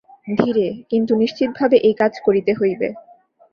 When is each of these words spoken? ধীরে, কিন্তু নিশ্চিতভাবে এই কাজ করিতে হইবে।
ধীরে, 0.39 0.67
কিন্তু 0.89 1.11
নিশ্চিতভাবে 1.15 1.77
এই 1.79 1.95
কাজ 1.97 2.13
করিতে 2.25 2.51
হইবে। 2.53 2.87